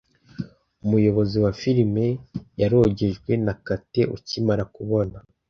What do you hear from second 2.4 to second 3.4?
yarogejwe